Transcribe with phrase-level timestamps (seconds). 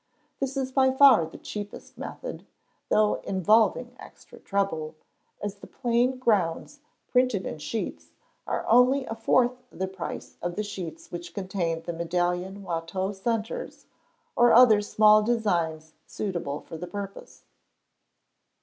[0.39, 2.43] This is by far the cheapest method,
[2.89, 4.95] though involving extra trouble,
[5.43, 8.09] as the plain grounds printed in sheets
[8.47, 13.85] are only a fourth the price of the sheets which contain the medallion Watteau centres
[14.35, 17.43] or other small designs suitable for the purpose.